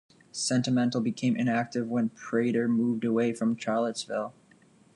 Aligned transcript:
Sentimental 0.31 0.99
became 0.99 1.35
inactive 1.35 1.87
when 1.87 2.09
Prater 2.09 2.67
moved 2.67 3.05
away 3.05 3.33
from 3.33 3.55
Charlottesville. 3.55 4.33